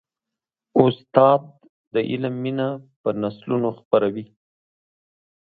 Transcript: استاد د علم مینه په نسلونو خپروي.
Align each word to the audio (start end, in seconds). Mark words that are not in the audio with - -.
استاد 0.83 1.41
د 1.93 1.95
علم 2.09 2.35
مینه 2.43 2.69
په 3.01 3.09
نسلونو 3.21 3.69
خپروي. 3.79 4.25